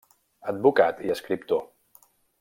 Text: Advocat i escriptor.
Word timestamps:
Advocat 0.51 1.03
i 1.09 1.13
escriptor. 1.17 1.61